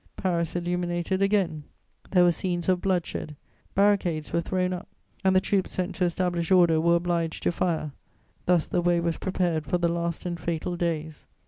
[0.17, 1.63] Paris illuminated again;
[2.09, 3.35] there were scenes of bloodshed;
[3.75, 4.87] barricades were thrown up,
[5.23, 7.91] and the troops sent to establish order were obliged to fire:
[8.47, 11.27] thus the way was prepared for the last and fatal days.